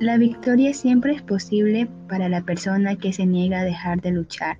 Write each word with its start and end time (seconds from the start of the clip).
La 0.00 0.16
victoria 0.16 0.72
siempre 0.74 1.12
es 1.12 1.22
posible 1.22 1.88
para 2.08 2.28
la 2.28 2.42
persona 2.42 2.94
que 2.94 3.12
se 3.12 3.26
niega 3.26 3.60
a 3.60 3.64
dejar 3.64 4.00
de 4.00 4.12
luchar. 4.12 4.58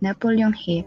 Napoleon 0.00 0.54
Hill. 0.54 0.86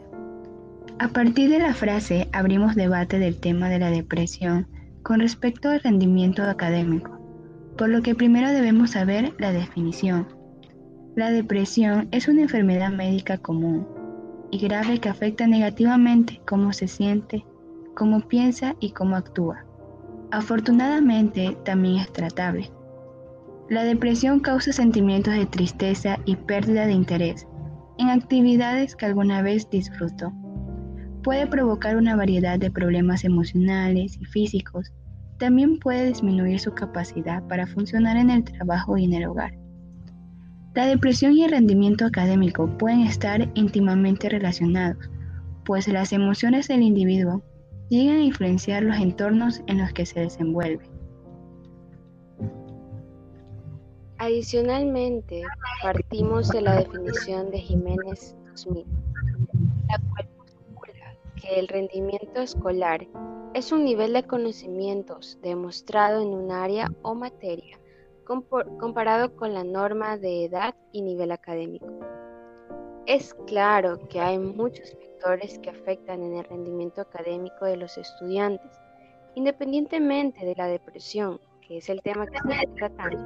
A 0.98 1.10
partir 1.10 1.50
de 1.50 1.60
la 1.60 1.74
frase 1.74 2.30
abrimos 2.32 2.76
debate 2.76 3.20
del 3.20 3.36
tema 3.36 3.68
de 3.68 3.80
la 3.80 3.92
depresión 3.92 4.68
con 5.04 5.20
respecto 5.20 5.68
al 5.68 5.82
rendimiento 5.82 6.42
académico, 6.44 7.20
por 7.78 7.90
lo 7.90 8.02
que 8.02 8.16
primero 8.16 8.50
debemos 8.52 8.92
saber 8.92 9.34
la 9.40 9.52
definición. 9.52 10.26
La 11.18 11.30
depresión 11.30 12.08
es 12.12 12.30
una 12.30 12.44
enfermedad 12.44 12.94
médica 12.94 13.40
común 13.40 13.86
y 14.52 14.60
grave 14.60 15.00
que 15.00 15.10
afecta 15.10 15.48
negativamente 15.48 16.40
cómo 16.48 16.72
se 16.72 16.88
siente, 16.88 17.44
cómo 17.94 18.22
piensa 18.22 18.78
y 18.80 18.92
cómo 18.92 19.18
actúa. 19.18 19.66
Afortunadamente 20.32 21.58
también 21.66 21.98
es 21.98 22.14
tratable. 22.14 22.72
La 23.72 23.86
depresión 23.86 24.42
causa 24.42 24.74
sentimientos 24.74 25.34
de 25.34 25.46
tristeza 25.46 26.20
y 26.26 26.36
pérdida 26.36 26.88
de 26.88 26.92
interés 26.92 27.48
en 27.98 28.10
actividades 28.10 28.98
que 28.98 29.06
alguna 29.06 29.42
vez 29.42 29.70
disfrutó. 29.70 30.34
Puede 31.24 31.48
provocar 31.48 31.96
una 31.96 32.18
variedad 32.18 32.60
de 32.60 32.70
problemas 32.70 33.24
emocionales 33.24 34.18
y 34.20 34.26
físicos. 34.26 34.92
También 35.40 35.80
puede 35.80 36.08
disminuir 36.08 36.60
su 36.60 36.74
capacidad 36.74 37.48
para 37.48 37.66
funcionar 37.66 38.18
en 38.18 38.30
el 38.30 38.44
trabajo 38.44 38.98
y 38.98 39.06
en 39.06 39.14
el 39.14 39.28
hogar. 39.28 39.54
La 40.76 40.86
depresión 40.86 41.32
y 41.32 41.46
el 41.46 41.52
rendimiento 41.52 42.06
académico 42.06 42.78
pueden 42.78 43.04
estar 43.04 43.50
íntimamente 43.54 44.28
relacionados, 44.28 45.10
pues 45.64 45.88
las 45.88 46.12
emociones 46.12 46.68
del 46.68 46.82
individuo 46.82 47.42
llegan 47.90 48.18
a 48.18 48.26
influenciar 48.26 48.84
los 48.84 48.98
entornos 48.98 49.62
en 49.68 49.78
los 49.78 49.94
que 49.94 50.06
se 50.06 50.20
desenvuelve. 50.20 51.01
Adicionalmente, 54.22 55.42
partimos 55.82 56.48
de 56.50 56.62
la 56.62 56.76
definición 56.76 57.50
de 57.50 57.58
Jiménez 57.58 58.36
2000, 58.52 58.86
la 59.88 59.98
cual 59.98 60.30
postula 60.38 61.18
que 61.42 61.60
el 61.60 61.68
rendimiento 61.68 62.40
escolar 62.40 63.08
es 63.56 63.72
un 63.72 63.84
nivel 63.84 64.14
de 64.14 64.22
conocimientos 64.22 65.40
demostrado 65.42 66.22
en 66.22 66.28
un 66.36 66.52
área 66.52 66.88
o 67.02 67.16
materia 67.16 67.80
comparado 68.24 69.36
con 69.36 69.56
la 69.56 69.64
norma 69.64 70.18
de 70.18 70.46
edad 70.46 70.76
y 70.92 71.02
nivel 71.02 71.32
académico. 71.32 71.88
Es 73.08 73.34
claro 73.48 74.08
que 74.08 74.20
hay 74.20 74.38
muchos 74.38 74.92
factores 74.92 75.58
que 75.58 75.72
afectan 75.72 76.22
en 76.22 76.36
el 76.36 76.44
rendimiento 76.44 77.02
académico 77.02 77.66
de 77.66 77.78
los 77.78 77.98
estudiantes, 77.98 78.72
independientemente 79.34 80.46
de 80.46 80.54
la 80.54 80.68
depresión, 80.68 81.42
que 81.72 81.78
es 81.78 81.90
el 81.90 82.02
tema 82.02 82.26
que 82.28 82.36
estamos 82.36 82.76
tratando. 82.76 83.18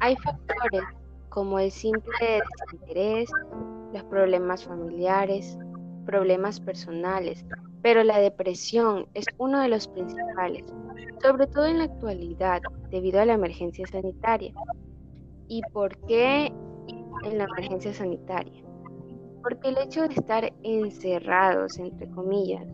Hay 0.00 0.14
factores 0.16 0.82
como 1.30 1.58
el 1.58 1.70
simple 1.70 2.42
desinterés, 2.60 3.30
los 3.94 4.04
problemas 4.04 4.66
familiares, 4.66 5.56
problemas 6.04 6.60
personales, 6.60 7.46
pero 7.80 8.04
la 8.04 8.18
depresión 8.18 9.06
es 9.14 9.24
uno 9.38 9.60
de 9.60 9.68
los 9.68 9.88
principales, 9.88 10.62
sobre 11.22 11.46
todo 11.46 11.64
en 11.64 11.78
la 11.78 11.84
actualidad, 11.84 12.60
debido 12.90 13.22
a 13.22 13.24
la 13.24 13.32
emergencia 13.32 13.86
sanitaria. 13.86 14.52
¿Y 15.48 15.62
por 15.72 15.96
qué 16.06 16.52
en 17.24 17.38
la 17.38 17.44
emergencia 17.44 17.94
sanitaria? 17.94 18.62
Porque 19.42 19.70
el 19.70 19.78
hecho 19.78 20.06
de 20.06 20.12
estar 20.12 20.52
encerrados, 20.64 21.78
entre 21.78 22.10
comillas, 22.10 22.66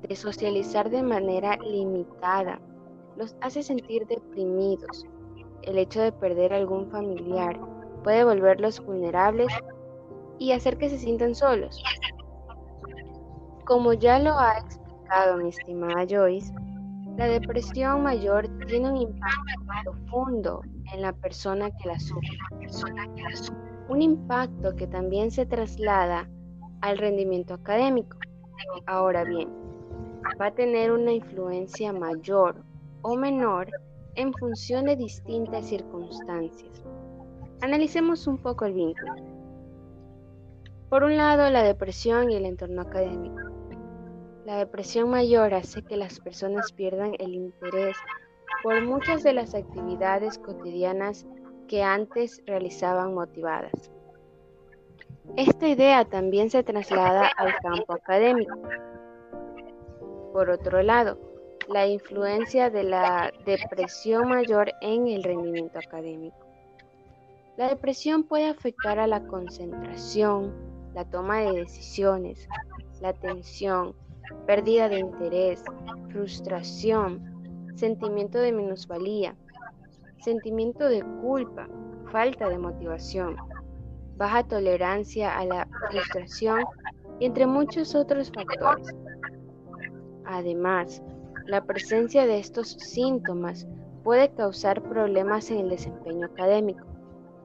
de 0.00 0.16
socializar 0.16 0.88
de 0.88 1.02
manera 1.02 1.58
limitada, 1.58 2.58
los 3.18 3.36
hace 3.40 3.64
sentir 3.64 4.06
deprimidos. 4.06 5.04
El 5.62 5.76
hecho 5.76 6.00
de 6.00 6.12
perder 6.12 6.54
algún 6.54 6.88
familiar 6.88 7.58
puede 8.04 8.24
volverlos 8.24 8.80
vulnerables 8.80 9.48
y 10.38 10.52
hacer 10.52 10.78
que 10.78 10.88
se 10.88 10.98
sientan 10.98 11.34
solos. 11.34 11.82
Como 13.66 13.92
ya 13.92 14.20
lo 14.20 14.38
ha 14.38 14.58
explicado 14.58 15.36
mi 15.36 15.48
estimada 15.48 16.06
Joyce, 16.08 16.54
la 17.16 17.26
depresión 17.26 18.04
mayor 18.04 18.48
tiene 18.68 18.88
un 18.88 18.96
impacto 18.96 19.82
profundo 19.82 20.62
en 20.94 21.02
la 21.02 21.12
persona 21.12 21.70
que 21.72 21.88
la 21.88 21.98
sufre. 21.98 22.38
Un 23.88 24.00
impacto 24.00 24.76
que 24.76 24.86
también 24.86 25.32
se 25.32 25.44
traslada 25.44 26.28
al 26.82 26.98
rendimiento 26.98 27.54
académico. 27.54 28.16
Ahora 28.86 29.24
bien, 29.24 29.48
va 30.40 30.46
a 30.46 30.54
tener 30.54 30.92
una 30.92 31.12
influencia 31.12 31.92
mayor 31.92 32.64
o 33.02 33.16
menor 33.16 33.68
en 34.14 34.32
función 34.34 34.86
de 34.86 34.96
distintas 34.96 35.66
circunstancias. 35.66 36.82
Analicemos 37.60 38.26
un 38.26 38.38
poco 38.38 38.64
el 38.64 38.72
vínculo. 38.72 39.14
Por 40.88 41.04
un 41.04 41.16
lado, 41.16 41.50
la 41.50 41.62
depresión 41.62 42.30
y 42.30 42.36
el 42.36 42.46
entorno 42.46 42.82
académico. 42.82 43.42
La 44.46 44.56
depresión 44.56 45.10
mayor 45.10 45.54
hace 45.54 45.82
que 45.82 45.96
las 45.96 46.20
personas 46.20 46.72
pierdan 46.72 47.12
el 47.18 47.34
interés 47.34 47.96
por 48.62 48.82
muchas 48.82 49.22
de 49.22 49.34
las 49.34 49.54
actividades 49.54 50.38
cotidianas 50.38 51.26
que 51.68 51.82
antes 51.82 52.42
realizaban 52.46 53.14
motivadas. 53.14 53.90
Esta 55.36 55.68
idea 55.68 56.04
también 56.04 56.50
se 56.50 56.62
traslada 56.62 57.28
al 57.36 57.54
campo 57.62 57.92
académico. 57.92 58.56
Por 60.32 60.50
otro 60.50 60.82
lado, 60.82 61.18
la 61.68 61.86
influencia 61.86 62.70
de 62.70 62.82
la 62.82 63.30
depresión 63.44 64.28
mayor 64.28 64.72
en 64.80 65.06
el 65.06 65.22
rendimiento 65.22 65.78
académico. 65.78 66.36
La 67.56 67.68
depresión 67.68 68.22
puede 68.22 68.48
afectar 68.48 68.98
a 68.98 69.06
la 69.06 69.26
concentración, 69.26 70.54
la 70.94 71.04
toma 71.04 71.40
de 71.40 71.60
decisiones, 71.60 72.48
la 73.00 73.10
atención, 73.10 73.94
pérdida 74.46 74.88
de 74.88 75.00
interés, 75.00 75.62
frustración, 76.10 77.20
sentimiento 77.74 78.38
de 78.38 78.52
minusvalía, 78.52 79.34
sentimiento 80.20 80.88
de 80.88 81.02
culpa, 81.20 81.68
falta 82.10 82.48
de 82.48 82.58
motivación, 82.58 83.36
baja 84.16 84.42
tolerancia 84.42 85.38
a 85.38 85.44
la 85.44 85.68
frustración 85.90 86.64
y 87.20 87.26
entre 87.26 87.46
muchos 87.46 87.94
otros 87.94 88.30
factores. 88.30 88.94
Además, 90.24 91.02
la 91.48 91.64
presencia 91.64 92.26
de 92.26 92.38
estos 92.38 92.72
síntomas 92.72 93.66
puede 94.04 94.28
causar 94.34 94.82
problemas 94.82 95.50
en 95.50 95.60
el 95.60 95.70
desempeño 95.70 96.26
académico, 96.26 96.86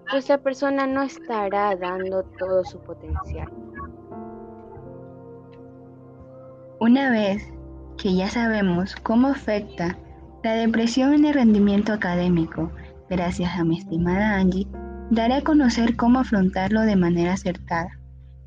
pues 0.10 0.28
la 0.28 0.38
persona 0.38 0.86
no 0.86 1.04
estará 1.04 1.74
dando 1.78 2.24
todo 2.38 2.66
su 2.66 2.80
potencial. 2.80 3.50
Una 6.82 7.10
vez 7.10 7.48
que 7.98 8.14
ya 8.14 8.30
sabemos 8.30 8.96
cómo 8.98 9.30
afecta 9.30 9.98
la 10.44 10.56
depresión 10.56 11.14
en 11.14 11.26
el 11.26 11.34
rendimiento 11.34 11.94
académico, 11.94 12.72
gracias 13.10 13.58
a 13.58 13.64
mi 13.64 13.80
estimada 13.80 14.36
Angie, 14.36 14.68
daré 15.12 15.36
a 15.36 15.44
conocer 15.44 15.96
cómo 15.96 16.20
afrontarlo 16.20 16.82
de 16.82 16.98
manera 16.98 17.34
acertada. 17.34 17.98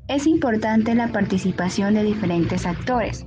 Es 0.07 0.27
importante 0.27 0.93
la 0.93 1.07
participación 1.07 1.95
de 1.95 2.03
diferentes 2.03 2.65
actores. 2.67 3.26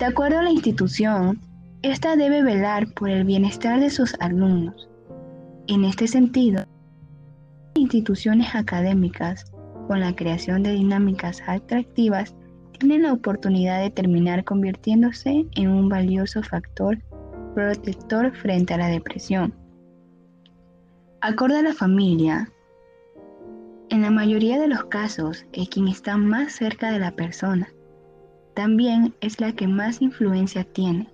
De 0.00 0.06
acuerdo 0.06 0.38
a 0.38 0.42
la 0.42 0.50
institución, 0.50 1.38
esta 1.82 2.16
debe 2.16 2.42
velar 2.42 2.90
por 2.94 3.10
el 3.10 3.24
bienestar 3.24 3.80
de 3.80 3.90
sus 3.90 4.14
alumnos. 4.18 4.88
En 5.66 5.84
este 5.84 6.08
sentido, 6.08 6.64
instituciones 7.74 8.54
académicas, 8.54 9.52
con 9.88 10.00
la 10.00 10.16
creación 10.16 10.62
de 10.62 10.72
dinámicas 10.72 11.42
atractivas, 11.46 12.34
tienen 12.78 13.02
la 13.02 13.12
oportunidad 13.12 13.82
de 13.82 13.90
terminar 13.90 14.42
convirtiéndose 14.42 15.44
en 15.54 15.68
un 15.68 15.90
valioso 15.90 16.42
factor 16.42 16.96
protector 17.54 18.34
frente 18.34 18.72
a 18.72 18.78
la 18.78 18.86
depresión. 18.86 19.52
Acorde 21.20 21.58
a 21.58 21.62
la 21.62 21.74
familia, 21.74 22.50
en 23.90 24.00
la 24.00 24.10
mayoría 24.10 24.58
de 24.58 24.68
los 24.68 24.84
casos 24.84 25.44
es 25.52 25.68
quien 25.68 25.88
está 25.88 26.16
más 26.16 26.54
cerca 26.54 26.90
de 26.90 27.00
la 27.00 27.10
persona. 27.10 27.68
También 28.60 29.14
es 29.22 29.40
la 29.40 29.52
que 29.52 29.66
más 29.66 30.02
influencia 30.02 30.64
tiene. 30.64 31.08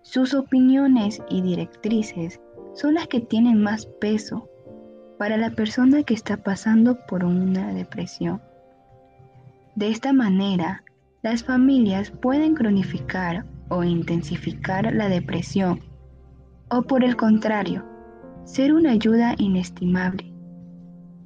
Sus 0.00 0.32
opiniones 0.32 1.20
y 1.28 1.42
directrices 1.42 2.40
son 2.72 2.94
las 2.94 3.08
que 3.08 3.20
tienen 3.20 3.62
más 3.62 3.84
peso 4.00 4.48
para 5.18 5.36
la 5.36 5.50
persona 5.50 6.02
que 6.02 6.14
está 6.14 6.38
pasando 6.38 6.98
por 7.06 7.24
una 7.24 7.74
depresión. 7.74 8.40
De 9.74 9.90
esta 9.90 10.14
manera, 10.14 10.82
las 11.20 11.44
familias 11.44 12.10
pueden 12.10 12.54
cronificar 12.54 13.44
o 13.68 13.84
intensificar 13.84 14.90
la 14.94 15.10
depresión 15.10 15.80
o 16.70 16.80
por 16.80 17.04
el 17.04 17.16
contrario, 17.16 17.84
ser 18.44 18.72
una 18.72 18.92
ayuda 18.92 19.34
inestimable 19.36 20.32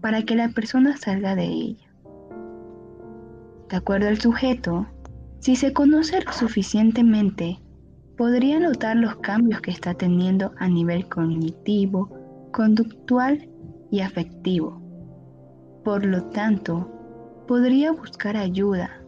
para 0.01 0.25
que 0.25 0.35
la 0.35 0.49
persona 0.49 0.97
salga 0.97 1.37
de 1.37 1.45
ella. 1.45 1.89
De 3.71 3.77
acuerdo 3.77 4.09
al 4.09 4.21
sujeto, 4.21 4.89
si 5.43 5.57
se 5.57 5.73
conoce 5.73 6.21
suficientemente, 6.31 7.59
podría 8.17 8.61
notar 8.61 8.97
los 8.97 9.17
cambios 9.17 9.61
que 9.61 9.73
está 9.73 9.93
teniendo 9.93 10.53
a 10.59 10.69
nivel 10.69 11.09
cognitivo, 11.09 12.09
conductual 12.53 13.51
y 13.91 14.03
afectivo. 14.03 14.81
Por 15.83 16.05
lo 16.05 16.23
tanto, 16.27 16.89
podría 17.49 17.91
buscar 17.91 18.37
ayuda, 18.37 19.03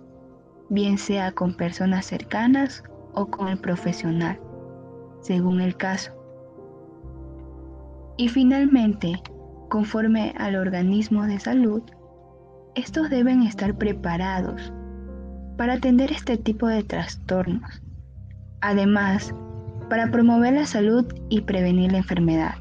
bien 0.71 0.99
sea 0.99 1.31
con 1.31 1.55
personas 1.55 2.07
cercanas 2.07 2.83
o 3.13 3.27
con 3.27 3.47
el 3.47 3.59
profesional, 3.59 4.41
según 5.21 5.61
el 5.61 5.77
caso. 5.77 6.11
Y 8.17 8.29
finalmente, 8.29 9.23
conforme 9.69 10.35
al 10.37 10.57
organismo 10.57 11.29
de 11.29 11.39
salud, 11.39 11.83
estos 12.75 13.09
deben 13.09 13.43
estar 13.43 13.79
preparados 13.79 14.73
para 15.57 15.75
atender 15.75 16.13
este 16.13 16.37
tipo 16.37 16.67
de 16.67 16.83
trastornos. 16.83 17.83
Además, 18.61 19.35
para 19.89 20.11
promover 20.11 20.55
la 20.55 20.67
salud 20.67 21.07
y 21.29 21.43
prevenir 21.43 21.93
la 21.93 21.99
enfermedad. 21.99 22.55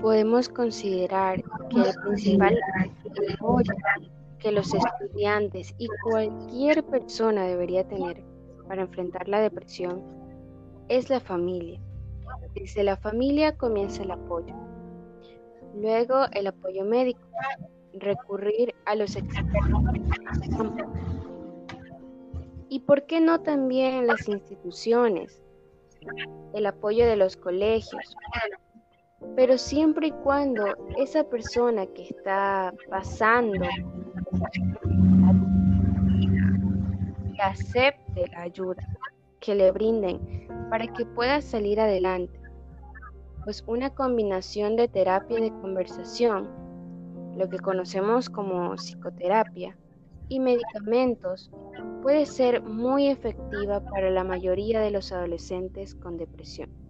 Podemos 0.00 0.48
considerar 0.48 1.42
que 1.70 1.80
el 1.80 1.94
principal 2.04 2.58
apoyo 3.34 3.72
que 4.38 4.52
los 4.52 4.74
estudiantes 4.74 5.74
y 5.78 5.88
cualquier 6.02 6.84
persona 6.84 7.44
debería 7.44 7.88
tener 7.88 8.22
para 8.68 8.82
enfrentar 8.82 9.26
la 9.26 9.40
depresión 9.40 10.02
es 10.88 11.08
la 11.08 11.18
familia. 11.20 11.80
Desde 12.54 12.84
la 12.84 12.96
familia 12.98 13.56
comienza 13.56 14.02
el 14.02 14.10
apoyo. 14.10 14.54
Luego 15.74 16.26
el 16.32 16.46
apoyo 16.46 16.84
médico, 16.84 17.26
recurrir 17.98 18.74
a 18.86 18.94
los 18.94 19.16
expertos 19.16 19.82
y 22.68 22.80
por 22.80 23.06
qué 23.06 23.20
no 23.20 23.40
también 23.40 24.06
las 24.06 24.28
instituciones, 24.28 25.40
el 26.54 26.66
apoyo 26.66 27.06
de 27.06 27.16
los 27.16 27.36
colegios, 27.36 28.16
pero 29.36 29.58
siempre 29.58 30.08
y 30.08 30.10
cuando 30.10 30.64
esa 30.98 31.24
persona 31.24 31.86
que 31.86 32.02
está 32.04 32.74
pasando 32.90 33.64
acepte 37.44 38.26
la 38.32 38.42
ayuda 38.42 38.82
que 39.40 39.54
le 39.54 39.70
brinden 39.70 40.48
para 40.70 40.86
que 40.86 41.04
pueda 41.04 41.40
salir 41.40 41.78
adelante. 41.78 42.40
Pues 43.44 43.62
una 43.66 43.90
combinación 43.90 44.76
de 44.76 44.88
terapia 44.88 45.38
de 45.38 45.50
conversación, 45.60 46.48
lo 47.36 47.48
que 47.48 47.58
conocemos 47.58 48.28
como 48.28 48.74
psicoterapia, 48.76 49.76
y 50.28 50.40
medicamentos 50.40 51.50
puede 52.02 52.26
ser 52.26 52.62
muy 52.62 53.08
efectiva 53.08 53.80
para 53.80 54.10
la 54.10 54.24
mayoría 54.24 54.80
de 54.80 54.90
los 54.90 55.12
adolescentes 55.12 55.94
con 55.94 56.16
depresión. 56.16 56.83